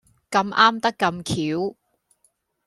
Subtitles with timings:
[0.31, 1.75] 咁啱得咁橋